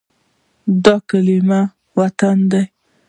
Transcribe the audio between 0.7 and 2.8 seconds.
دا کلمه “وطن” ده.